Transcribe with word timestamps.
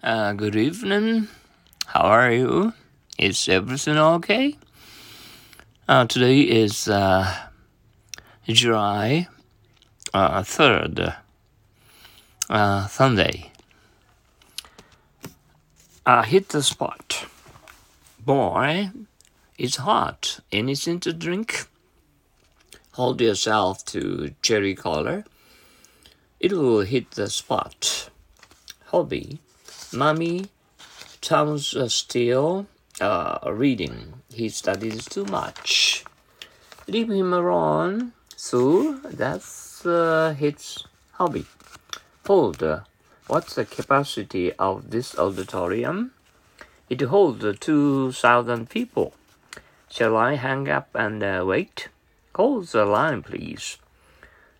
Uh, 0.00 0.32
good 0.32 0.54
evening. 0.54 1.26
How 1.86 2.02
are 2.02 2.30
you? 2.30 2.72
Is 3.18 3.48
everything 3.48 3.98
okay? 3.98 4.56
Uh, 5.88 6.06
today 6.06 6.42
is 6.42 6.86
uh, 6.86 7.48
July 8.46 9.26
uh, 10.14 10.42
3rd, 10.42 11.16
uh, 12.48 12.86
Sunday. 12.86 13.50
I 16.06 16.24
hit 16.26 16.50
the 16.50 16.62
spot. 16.62 17.26
Boy, 18.24 18.92
it's 19.58 19.78
hot. 19.78 20.38
Anything 20.52 21.00
to 21.00 21.12
drink? 21.12 21.66
Hold 22.92 23.20
yourself 23.20 23.84
to 23.86 24.32
cherry 24.42 24.76
color. 24.76 25.24
It 26.38 26.52
will 26.52 26.82
hit 26.82 27.10
the 27.10 27.28
spot. 27.28 28.10
Hobby. 28.86 29.40
Mommy, 29.92 30.46
Tom's 31.20 31.74
still 31.92 32.66
uh, 33.00 33.38
reading. 33.50 34.22
He 34.32 34.48
studies 34.48 35.06
too 35.06 35.24
much. 35.24 36.04
Leave 36.86 37.10
him 37.10 37.32
alone. 37.32 38.12
So 38.36 38.98
that's 39.04 39.84
uh, 39.84 40.34
his 40.38 40.84
hobby. 41.12 41.46
Hold. 42.26 42.62
What's 43.26 43.54
the 43.54 43.64
capacity 43.64 44.52
of 44.54 44.90
this 44.90 45.18
auditorium? 45.18 46.12
It 46.88 47.00
holds 47.02 47.44
2,000 47.58 48.70
people. 48.70 49.12
Shall 49.90 50.16
I 50.16 50.34
hang 50.36 50.68
up 50.68 50.88
and 50.94 51.22
uh, 51.22 51.44
wait? 51.46 51.88
Call 52.32 52.60
the 52.60 52.84
line, 52.84 53.22
please. 53.22 53.78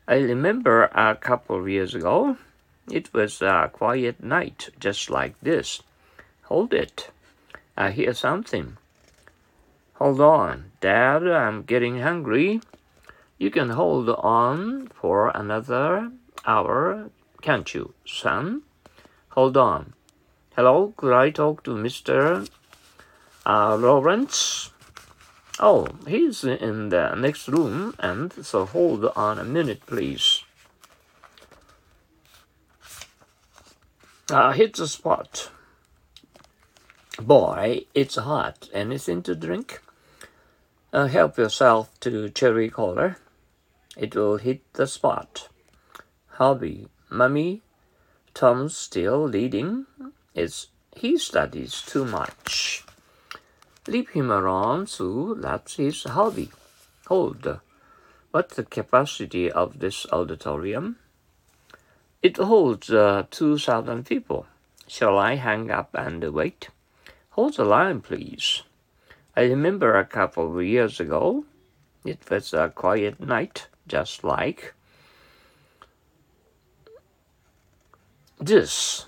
I 0.07 0.17
remember 0.17 0.85
a 0.95 1.15
couple 1.15 1.61
of 1.61 1.69
years 1.69 1.95
ago, 1.95 2.37
it 2.93 3.13
was 3.13 3.43
a 3.43 3.71
quiet 3.73 4.23
night, 4.23 4.71
just 4.79 5.11
like 5.11 5.35
this. 5.41 5.83
Hold 6.45 6.73
it. 6.73 7.11
I 7.77 7.91
hear 7.91 8.15
something. 8.15 8.77
Hold 9.95 10.21
on, 10.21 10.71
Dad, 10.81 11.27
I'm 11.27 11.63
getting 11.63 12.01
hungry. 12.01 12.61
You 13.39 13.51
can 13.51 13.71
hold 13.71 14.09
on 14.09 14.89
for 14.89 15.31
another 15.35 16.13
hour, 16.47 17.11
can't 17.43 17.73
you, 17.75 17.95
son? 18.07 18.63
Hold 19.31 19.57
on. 19.57 19.93
Hello, 20.57 20.93
could 20.97 21.13
I 21.13 21.31
talk 21.31 21.63
to 21.65 21.71
Mr. 21.71 22.49
Uh, 23.47 23.77
Lawrence? 23.77 24.71
Oh, 25.61 25.89
he's 26.07 26.45
in 26.45 26.89
the 26.89 27.15
next 27.15 27.49
room, 27.49 27.95
and 27.99 28.33
so 28.45 28.65
hold 28.65 29.05
on 29.17 29.39
a 29.39 29.45
minute, 29.45 29.87
please. 29.87 30.45
Uh, 34.31 34.53
hit 34.53 34.75
the 34.75 34.87
spot. 34.87 35.51
Boy, 37.19 37.87
it's 37.95 38.17
hot. 38.17 38.69
Anything 38.75 39.23
to 39.23 39.35
drink? 39.35 39.81
Uh, 40.93 41.07
help 41.07 41.39
yourself 41.39 41.99
to 42.01 42.29
cherry 42.29 42.69
cola. 42.69 43.17
It 43.97 44.15
will 44.15 44.37
hit 44.37 44.61
the 44.75 44.87
spot. 44.87 45.49
Hobby, 46.33 46.89
mummy, 47.09 47.63
Tom's 48.35 48.77
still 48.77 49.25
leading. 49.27 49.87
It's 50.35 50.69
he 50.95 51.17
studies 51.17 51.83
too 51.83 52.05
much. 52.05 52.85
Leave 53.87 54.11
him 54.11 54.31
around, 54.31 54.89
Sue. 54.89 55.37
That's 55.41 55.77
his 55.77 56.05
hobby. 56.05 56.51
Hold. 57.07 57.61
What's 58.31 58.57
the 58.57 58.65
capacity 58.65 59.51
of 59.51 59.79
this 59.79 60.07
auditorium? 60.13 60.97
It 62.21 62.37
holds 62.37 62.91
uh, 62.91 63.27
2,000 63.31 64.05
people. 64.05 64.47
Shall 64.89 65.17
I 65.19 65.37
hang 65.37 65.71
up 65.71 65.91
and 65.95 66.23
wait? 66.33 66.69
Hold 67.31 67.57
the 67.57 67.65
line, 67.65 68.01
please. 68.01 68.63
I 69.37 69.43
remember 69.43 69.97
a 69.97 70.05
couple 70.05 70.59
of 70.59 70.65
years 70.65 70.99
ago, 70.99 71.45
it 72.05 72.19
was 72.29 72.53
a 72.53 72.73
quiet 72.75 73.21
night, 73.21 73.69
just 73.87 74.25
like 74.25 74.75
this. 78.41 79.07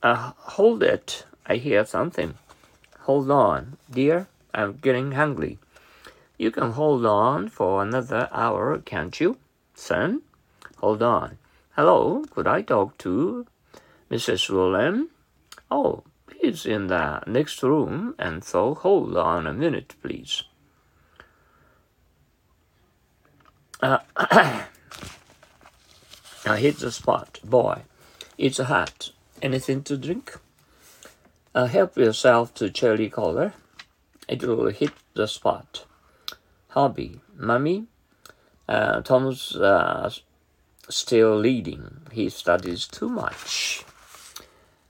Uh, 0.00 0.32
hold 0.36 0.84
it. 0.84 1.24
I 1.46 1.56
hear 1.56 1.84
something. 1.84 2.34
Hold 3.00 3.30
on, 3.30 3.76
dear. 3.90 4.28
I'm 4.54 4.74
getting 4.74 5.12
hungry. 5.12 5.58
You 6.36 6.52
can 6.52 6.72
hold 6.72 7.04
on 7.04 7.48
for 7.48 7.82
another 7.82 8.28
hour, 8.30 8.78
can't 8.78 9.18
you, 9.18 9.38
son? 9.74 10.22
Hold 10.76 11.02
on. 11.02 11.38
Hello, 11.78 12.24
could 12.34 12.48
I 12.48 12.62
talk 12.62 12.98
to 12.98 13.46
Mrs. 14.10 14.50
Rowland? 14.50 15.10
Oh, 15.70 16.02
he's 16.40 16.66
in 16.66 16.88
the 16.88 17.22
next 17.24 17.62
room, 17.62 18.16
and 18.18 18.42
so 18.42 18.74
hold 18.74 19.16
on 19.16 19.46
a 19.46 19.52
minute, 19.52 19.94
please. 20.02 20.42
Uh, 23.80 23.98
I 24.16 24.66
hit 26.56 26.80
the 26.80 26.90
spot. 26.90 27.38
Boy, 27.44 27.82
it's 28.36 28.58
hot. 28.58 29.12
Anything 29.40 29.84
to 29.84 29.96
drink? 29.96 30.36
Uh, 31.54 31.66
help 31.66 31.96
yourself 31.96 32.52
to 32.54 32.70
cherry 32.70 33.08
cola. 33.08 33.54
It 34.26 34.42
will 34.42 34.70
hit 34.70 34.94
the 35.14 35.28
spot. 35.28 35.84
Hobby, 36.70 37.20
mummy. 37.36 37.86
Uh, 38.68 39.00
Tom's 39.02 39.54
uh, 39.54 40.10
still 40.88 41.36
leading. 41.36 42.02
He 42.12 42.28
studies 42.28 42.86
too 42.86 43.08
much. 43.08 43.84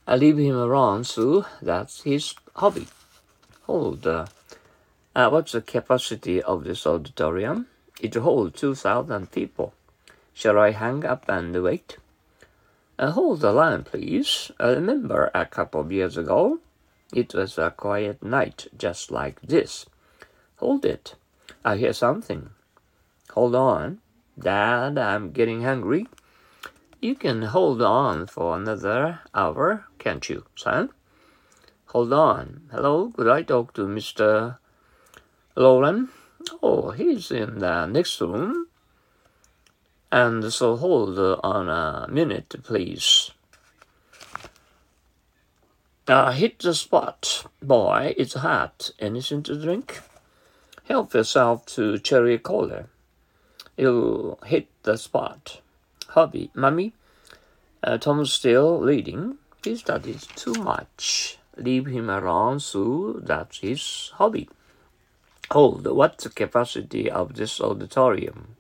I 0.07 0.17
leave 0.17 0.39
him 0.39 0.57
around, 0.57 1.07
so 1.07 1.45
that's 1.61 2.03
his 2.03 2.35
hobby. 2.57 2.87
Hold. 3.63 4.07
Uh, 4.07 4.27
uh, 5.15 5.29
what's 5.31 5.53
the 5.53 5.61
capacity 5.61 6.43
of 6.43 6.65
this 6.65 6.87
auditorium? 6.87 7.67
It 8.01 8.15
holds 8.15 8.61
2,000 8.61 9.31
people. 9.33 9.75
Shall 10.33 10.59
I 10.59 10.71
hang 10.71 11.05
up 11.05 11.25
and 11.29 11.61
wait? 11.63 11.97
Uh, 12.99 13.11
hold 13.11 13.41
the 13.41 13.53
line, 13.53 13.85
please. 13.85 14.51
I 14.59 14.69
remember 14.71 15.31
a 15.35 15.47
couple 15.47 15.81
of 15.81 15.93
years 15.93 16.17
ago, 16.17 16.61
it 17.13 17.35
was 17.35 17.59
a 17.59 17.71
quiet 17.71 18.23
night 18.23 18.67
just 18.77 19.11
like 19.11 19.41
this. 19.41 19.87
Hold 20.57 20.85
it. 20.85 21.15
I 21.65 21.77
hear 21.77 21.93
something. 21.93 22.51
Hold 23.31 23.55
on. 23.55 23.99
Dad, 24.39 24.99
I'm 24.99 25.33
getting 25.33 25.63
hungry. 25.63 26.07
You 27.01 27.15
can 27.15 27.43
hold 27.43 27.83
on 27.83 28.27
for 28.27 28.57
another 28.57 29.21
hour, 29.35 29.87
can't 29.99 30.29
you, 30.29 30.45
son? 30.55 30.91
Hold 31.87 32.13
on. 32.13 32.69
Hello, 32.71 33.11
could 33.11 33.29
I 33.29 33.43
talk 33.43 33.75
to 33.75 33.83
Mr. 33.87 34.59
Lolan? 35.57 36.09
Oh, 36.63 36.91
he's 36.91 37.31
in 37.31 37.59
the 37.59 37.87
next 37.87 38.21
room. 38.21 38.69
And 40.13 40.53
so 40.53 40.77
hold 40.77 41.19
on 41.19 41.69
a 41.69 42.07
minute, 42.11 42.55
please. 42.63 43.31
Uh, 46.07 46.33
hit 46.33 46.59
the 46.61 46.75
spot, 46.75 47.45
boy. 47.61 48.15
It's 48.17 48.35
hot. 48.35 48.91
Anything 48.99 49.43
to 49.43 49.61
drink? 49.61 50.01
Help 50.85 51.13
yourself 51.13 51.67
to 51.67 51.99
cherry 51.99 52.39
cola. 52.39 52.87
You 53.79 54.37
hit 54.45 54.67
the 54.83 54.99
spot. 54.99 55.61
Hobby, 56.09 56.51
mummy. 56.53 56.95
Uh, 57.81 57.97
Tom's 57.97 58.33
still 58.33 58.81
leading. 58.81 59.39
He 59.63 59.77
studies 59.77 60.27
too 60.35 60.55
much. 60.55 61.39
Leave 61.57 61.87
him 61.87 62.11
around, 62.11 62.61
so 62.61 63.21
that's 63.23 63.59
his 63.61 64.11
hobby. 64.17 64.49
Hold, 65.53 65.87
what's 65.87 66.25
the 66.25 66.31
capacity 66.31 67.09
of 67.09 67.37
this 67.37 67.61
auditorium? 67.61 68.57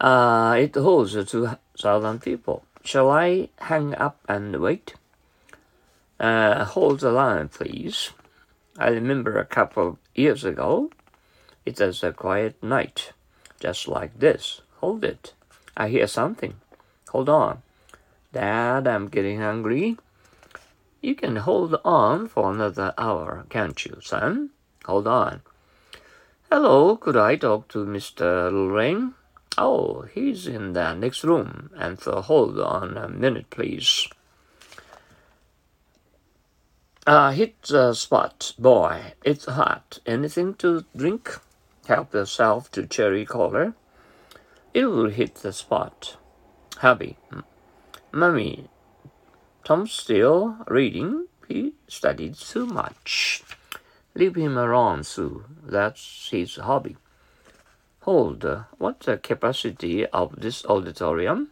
Uh, 0.00 0.56
it 0.58 0.74
holds 0.74 1.12
2,000 1.12 2.22
people. 2.22 2.64
Shall 2.82 3.10
I 3.10 3.50
hang 3.58 3.94
up 3.94 4.18
and 4.26 4.56
wait? 4.56 4.94
Uh, 6.18 6.64
hold 6.64 7.00
the 7.00 7.12
line, 7.12 7.48
please. 7.48 8.10
I 8.78 8.88
remember 8.88 9.38
a 9.38 9.44
couple 9.44 9.88
of 9.88 9.96
years 10.14 10.44
ago, 10.44 10.90
it 11.64 11.78
was 11.78 12.02
a 12.02 12.12
quiet 12.12 12.62
night, 12.62 13.12
just 13.64 13.88
like 13.88 14.18
this. 14.18 14.60
Hold 14.80 15.04
it. 15.04 15.32
I 15.74 15.88
hear 15.88 16.06
something. 16.06 16.54
Hold 17.08 17.30
on. 17.30 17.62
Dad, 18.30 18.86
I'm 18.86 19.08
getting 19.08 19.40
hungry. 19.40 19.96
You 21.00 21.14
can 21.14 21.36
hold 21.36 21.74
on 21.82 22.28
for 22.28 22.52
another 22.52 22.92
hour, 22.98 23.46
can't 23.48 23.82
you, 23.86 23.96
son? 24.02 24.50
Hold 24.84 25.06
on. 25.06 25.40
Hello, 26.52 26.96
could 26.96 27.16
I 27.16 27.36
talk 27.36 27.68
to 27.68 27.86
Mr. 27.86 28.52
Lorraine? 28.52 29.14
Oh, 29.56 30.02
he's 30.12 30.46
in 30.46 30.74
the 30.74 30.92
next 30.92 31.24
room, 31.24 31.70
and 31.74 31.98
so 31.98 32.20
hold 32.20 32.60
on 32.60 32.98
a 32.98 33.08
minute, 33.08 33.48
please. 33.48 34.06
Uh, 37.06 37.30
hit 37.30 37.62
the 37.62 37.94
spot, 37.94 38.52
boy. 38.58 39.14
It's 39.24 39.46
hot. 39.46 40.00
Anything 40.04 40.52
to 40.56 40.84
drink? 40.94 41.38
Help 41.86 42.14
yourself 42.14 42.70
to 42.72 42.86
cherry 42.86 43.24
cola. 43.24 43.74
It 44.72 44.86
will 44.86 45.10
hit 45.10 45.36
the 45.36 45.52
spot. 45.52 46.16
Hubby, 46.78 47.16
mummy, 48.12 48.68
Tom's 49.64 49.92
still 49.92 50.58
reading. 50.68 51.28
He 51.48 51.72
studied 51.88 52.34
too 52.34 52.66
much. 52.66 53.42
Leave 54.14 54.34
him 54.34 54.58
alone, 54.58 55.04
Sue. 55.04 55.44
That's 55.62 56.28
his 56.30 56.56
hobby. 56.56 56.96
Hold, 58.00 58.44
what's 58.76 59.06
the 59.06 59.16
capacity 59.16 60.04
of 60.06 60.38
this 60.38 60.66
auditorium? 60.66 61.50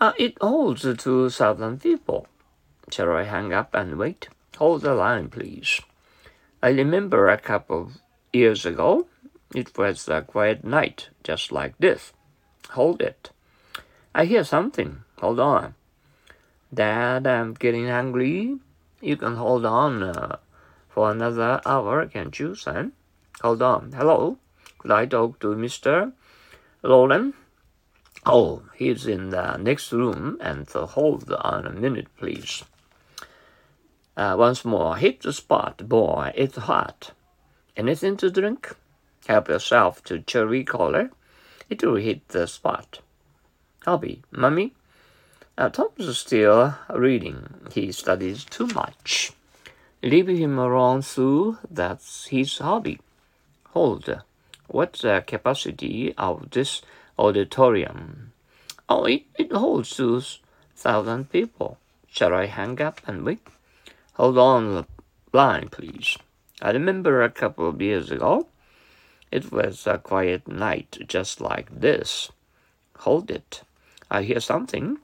Uh, 0.00 0.12
it 0.18 0.36
holds 0.40 0.82
2,000 0.82 1.80
people. 1.80 2.26
Shall 2.90 3.12
I 3.12 3.22
hang 3.22 3.52
up 3.52 3.72
and 3.72 3.96
wait? 3.96 4.28
Hold 4.56 4.82
the 4.82 4.94
line, 4.94 5.28
please. 5.28 5.80
I 6.60 6.70
remember 6.70 7.28
a 7.28 7.38
couple 7.38 7.82
of 7.82 7.98
years 8.34 8.66
ago, 8.66 9.06
it 9.54 9.76
was 9.78 10.08
a 10.08 10.22
quiet 10.22 10.64
night, 10.64 11.08
just 11.22 11.52
like 11.52 11.78
this. 11.78 12.12
Hold 12.70 13.00
it. 13.00 13.30
I 14.14 14.24
hear 14.24 14.44
something. 14.44 15.02
Hold 15.20 15.40
on. 15.40 15.74
Dad, 16.72 17.26
I'm 17.26 17.54
getting 17.54 17.88
hungry. 17.88 18.58
You 19.00 19.16
can 19.16 19.36
hold 19.36 19.64
on 19.64 20.02
uh, 20.02 20.36
for 20.88 21.10
another 21.10 21.60
hour, 21.64 22.06
can't 22.06 22.38
you, 22.38 22.54
son? 22.54 22.92
Hold 23.42 23.62
on. 23.62 23.92
Hello? 23.92 24.38
Could 24.78 24.90
I 24.90 25.06
talk 25.06 25.40
to 25.40 25.48
Mr. 25.48 26.12
Lolan? 26.82 27.34
Oh, 28.26 28.62
he's 28.74 29.06
in 29.06 29.30
the 29.30 29.56
next 29.56 29.92
room, 29.92 30.38
and 30.40 30.68
so 30.68 30.86
hold 30.86 31.30
on 31.32 31.66
a 31.66 31.70
minute, 31.70 32.08
please. 32.18 32.64
Uh, 34.16 34.36
once 34.38 34.64
more, 34.64 34.96
hit 34.96 35.22
the 35.22 35.32
spot, 35.32 35.88
boy. 35.88 36.32
It's 36.34 36.56
hot. 36.56 37.12
Anything 37.76 38.16
to 38.18 38.30
drink? 38.30 38.74
Help 39.26 39.48
yourself 39.48 40.02
to 40.04 40.20
cherry 40.20 40.64
cola. 40.64 41.10
It 41.68 41.82
will 41.82 41.96
hit 41.96 42.28
the 42.28 42.46
spot. 42.46 43.00
Hobby, 43.84 44.22
mummy. 44.30 44.74
Uh, 45.56 45.68
Tom's 45.68 46.18
still 46.18 46.74
reading. 46.90 47.68
He 47.72 47.92
studies 47.92 48.44
too 48.44 48.66
much. 48.68 49.32
Leave 50.02 50.28
him 50.28 50.58
alone, 50.58 51.02
Sue. 51.02 51.58
That's 51.70 52.26
his 52.26 52.58
hobby. 52.58 53.00
Hold. 53.70 54.20
What's 54.68 55.02
the 55.02 55.22
capacity 55.26 56.14
of 56.16 56.50
this 56.50 56.82
auditorium. 57.18 58.32
Oh, 58.88 59.04
it, 59.04 59.24
it 59.38 59.52
holds 59.52 59.96
two 59.96 60.20
thousand 60.76 61.30
people. 61.30 61.78
Shall 62.08 62.34
I 62.34 62.46
hang 62.46 62.80
up 62.80 63.00
and 63.06 63.24
wait? 63.24 63.46
Hold 64.14 64.38
on 64.38 64.74
the 64.74 64.86
line, 65.32 65.68
please. 65.68 66.16
I 66.64 66.70
remember 66.70 67.22
a 67.22 67.28
couple 67.28 67.68
of 67.68 67.82
years 67.82 68.10
ago, 68.10 68.48
it 69.30 69.52
was 69.52 69.86
a 69.86 69.98
quiet 69.98 70.48
night 70.48 70.96
just 71.06 71.38
like 71.38 71.68
this. 71.68 72.32
Hold 73.00 73.30
it. 73.30 73.60
I 74.10 74.22
hear 74.22 74.40
something. 74.40 74.96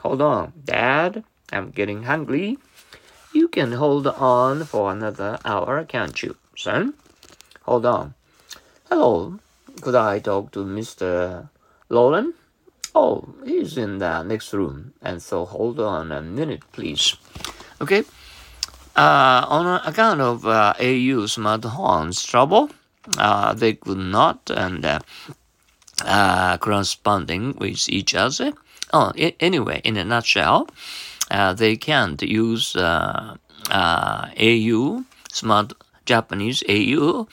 Hold 0.00 0.20
on, 0.20 0.52
Dad. 0.64 1.22
I'm 1.52 1.70
getting 1.70 2.02
hungry. 2.02 2.58
You 3.32 3.46
can 3.46 3.70
hold 3.70 4.08
on 4.08 4.64
for 4.64 4.90
another 4.90 5.38
hour, 5.44 5.84
can't 5.84 6.20
you, 6.20 6.34
son? 6.56 6.94
Hold 7.62 7.86
on. 7.86 8.14
Hello, 8.90 9.38
could 9.80 9.94
I 9.94 10.18
talk 10.18 10.50
to 10.52 10.64
Mr. 10.64 11.48
Lolan? 11.88 12.34
Oh, 12.96 13.32
he's 13.44 13.78
in 13.78 13.98
the 13.98 14.24
next 14.24 14.52
room, 14.52 14.92
and 15.00 15.22
so 15.22 15.44
hold 15.44 15.78
on 15.78 16.10
a 16.10 16.20
minute, 16.20 16.62
please. 16.72 17.14
Okay. 17.80 18.02
Uh, 18.96 19.44
on 19.48 19.80
account 19.86 20.20
of 20.20 20.46
uh, 20.46 20.72
AU 20.80 21.26
smart 21.26 21.64
horns 21.64 22.24
trouble, 22.24 22.70
uh, 23.18 23.52
they 23.52 23.74
could 23.74 23.98
not 23.98 24.50
and 24.50 25.02
corresponding 26.60 27.54
with 27.58 27.88
each 27.88 28.14
other. 28.14 28.52
Oh, 28.92 29.12
anyway, 29.40 29.80
in 29.84 29.96
a 29.96 30.04
nutshell, 30.04 30.68
they 31.56 31.76
can't 31.76 32.22
use 32.22 32.74
AU 32.76 33.44
smart 35.30 35.72
Japanese 36.06 36.62
AU 36.68 37.28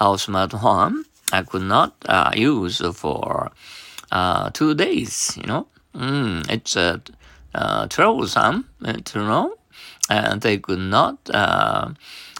or 0.00 0.18
smart 0.18 0.52
horn 0.52 1.04
I 1.32 1.42
could 1.42 1.62
not 1.62 1.94
uh, 2.06 2.30
use 2.34 2.80
for 2.94 3.50
uh, 4.12 4.50
two 4.50 4.74
days. 4.74 5.36
You 5.36 5.46
know, 5.46 5.66
mm, 5.94 6.48
it's 6.48 6.76
uh, 6.76 7.86
troublesome 7.88 8.68
to 9.04 9.18
know, 9.18 9.54
and 10.08 10.40
they 10.42 10.58
could 10.58 10.78
not 10.78 11.18
uh, 11.32 11.90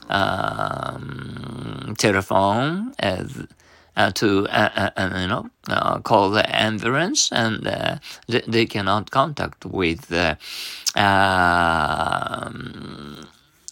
um, 0.09 1.95
telephone 1.99 2.95
as. 2.99 3.47
Uh, 3.99 4.11
to 4.11 4.47
uh, 4.49 4.91
uh, 4.95 5.19
you 5.19 5.27
know 5.27 5.49
call 6.03 6.29
the 6.29 6.45
ambulance 6.55 7.33
and 7.33 7.65
they, 8.29 8.43
they, 8.47 8.67
cannot 8.67 9.11
contact 9.11 9.65
with 9.65 10.13
um, 10.95 11.57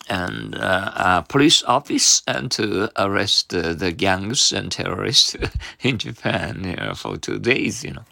and 0.08 0.54
uh, 0.56 1.22
police 1.22 1.62
office 1.64 2.22
and 2.26 2.50
to 2.50 2.90
arrest 2.96 3.54
uh, 3.54 3.72
the 3.72 3.92
gangs 3.92 4.52
and 4.52 4.70
terrorists 4.72 5.36
in 5.80 5.98
Japan 5.98 6.64
you 6.64 6.76
know, 6.76 6.94
for 6.94 7.16
two 7.16 7.38
days, 7.38 7.84
you 7.84 7.92
know. 7.92 8.04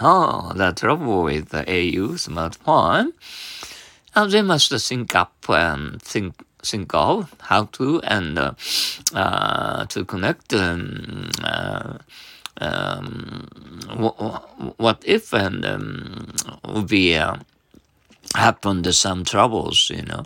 Oh, 0.00 0.52
the 0.54 0.72
trouble 0.72 1.22
with 1.22 1.50
the 1.50 1.60
AU 1.60 2.14
smartphone. 2.16 3.12
And 4.14 4.30
they 4.30 4.42
must 4.42 4.70
think 4.88 5.14
up 5.14 5.34
and 5.48 6.00
think 6.02 6.34
think 6.62 6.94
of 6.94 7.34
how 7.40 7.64
to 7.72 8.00
and 8.02 8.38
uh, 8.38 8.54
uh, 9.14 9.84
to 9.86 10.04
connect 10.04 10.54
um, 10.54 11.30
uh, 11.42 11.98
um, 12.58 13.46
what 14.78 15.02
if 15.04 15.34
and 15.34 15.64
um, 15.66 16.32
would 16.66 16.86
be 16.86 17.18
happened 18.34 18.94
some 18.94 19.24
troubles, 19.24 19.90
you 19.90 20.02
know, 20.02 20.24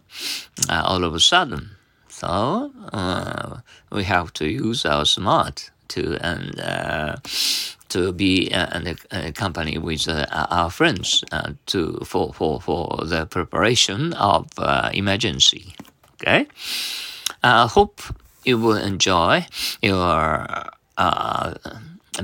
uh, 0.68 0.82
all 0.84 1.04
of 1.04 1.14
a 1.14 1.20
sudden. 1.20 1.70
So 2.08 2.72
uh, 2.92 3.58
we 3.90 4.04
have 4.04 4.32
to 4.34 4.48
use 4.48 4.84
our 4.84 5.04
smart 5.04 5.70
to 5.88 6.18
and 6.20 6.60
uh, 6.60 7.16
to 7.88 8.12
be 8.12 8.50
uh, 8.52 8.94
a 9.10 9.32
company 9.32 9.78
with 9.78 10.08
uh, 10.08 10.26
our 10.30 10.70
friends 10.70 11.24
uh, 11.32 11.52
to 11.66 11.98
for, 12.04 12.32
for 12.32 12.60
for 12.60 12.98
the 13.04 13.26
preparation 13.26 14.12
of 14.14 14.46
emergency. 14.92 15.74
Okay, 16.20 16.46
I 17.42 17.66
hope 17.66 18.00
you 18.44 18.58
will 18.58 18.76
enjoy 18.76 19.46
your 19.82 20.46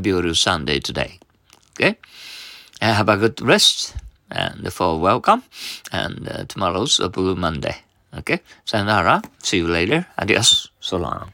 beautiful 0.01 0.35
Sunday 0.35 0.81
today. 0.81 1.19
Okay, 1.73 1.97
have 2.81 3.09
a 3.09 3.17
good 3.17 3.41
rest 3.41 3.95
and 4.31 4.73
for 4.73 4.99
welcome. 4.99 5.43
And 5.93 6.29
uh, 6.29 6.45
tomorrow's 6.45 7.01
a 7.01 7.09
Blue 7.09 7.37
Monday. 7.37 7.77
Okay, 8.17 8.41
sayonara. 8.65 9.23
See 9.43 9.59
you 9.59 9.69
later. 9.69 10.07
Adios. 10.19 10.71
So 10.81 10.99
long. 10.99 11.33